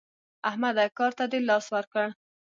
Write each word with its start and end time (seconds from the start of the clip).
احمده 0.49 0.85
کار 0.97 1.11
ته 1.17 1.25
دې 1.31 1.39
لاس 1.49 1.65
ورکړ؟ 1.75 2.05